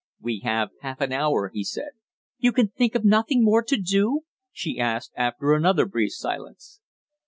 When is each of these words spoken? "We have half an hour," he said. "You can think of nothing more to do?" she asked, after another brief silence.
"We 0.19 0.39
have 0.39 0.71
half 0.81 0.99
an 1.01 1.11
hour," 1.13 1.51
he 1.53 1.63
said. 1.63 1.91
"You 2.39 2.53
can 2.53 2.69
think 2.69 2.95
of 2.95 3.05
nothing 3.05 3.43
more 3.43 3.61
to 3.61 3.77
do?" 3.79 4.21
she 4.51 4.79
asked, 4.79 5.11
after 5.15 5.53
another 5.53 5.85
brief 5.85 6.13
silence. 6.15 6.81